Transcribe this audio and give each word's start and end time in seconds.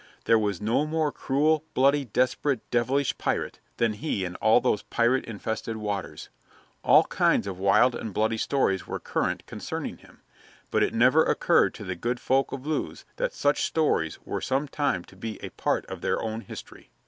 There 0.25 0.39
was 0.39 0.59
no 0.59 0.87
more 0.87 1.11
cruel, 1.11 1.63
bloody, 1.75 2.05
desperate, 2.05 2.67
devilish 2.71 3.15
pirate 3.19 3.59
than 3.77 3.93
he 3.93 4.25
in 4.25 4.33
all 4.37 4.59
those 4.59 4.81
pirate 4.81 5.25
infested 5.25 5.77
waters. 5.77 6.29
All 6.83 7.03
kinds 7.03 7.45
of 7.45 7.59
wild 7.59 7.93
and 7.93 8.11
bloody 8.11 8.37
stories 8.39 8.87
were 8.87 8.99
current 8.99 9.45
concerning 9.45 9.97
him, 9.97 10.21
but 10.71 10.81
it 10.81 10.95
never 10.95 11.23
occurred 11.23 11.75
to 11.75 11.83
the 11.83 11.93
good 11.93 12.19
folk 12.19 12.51
of 12.51 12.65
Lewes 12.65 13.05
that 13.17 13.31
such 13.35 13.61
stories 13.63 14.17
were 14.25 14.41
some 14.41 14.67
time 14.67 15.03
to 15.03 15.15
be 15.15 15.37
a 15.45 15.49
part 15.49 15.85
of 15.85 16.01
their 16.01 16.19
own 16.19 16.41
history. 16.41 16.89